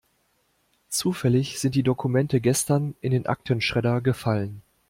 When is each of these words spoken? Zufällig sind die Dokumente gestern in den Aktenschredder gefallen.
Zufällig 0.89 1.59
sind 1.59 1.75
die 1.75 1.83
Dokumente 1.83 2.41
gestern 2.41 2.95
in 3.01 3.11
den 3.11 3.27
Aktenschredder 3.27 4.01
gefallen. 4.01 4.63